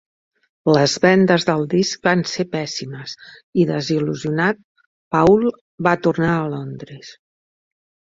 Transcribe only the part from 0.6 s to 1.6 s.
Les vendes